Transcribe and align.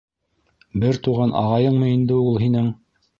Бер 0.83 0.97
туған 1.07 1.33
ағайыңмы 1.41 1.91
инде 1.99 2.17
ул 2.31 2.41
һинең? 2.45 2.71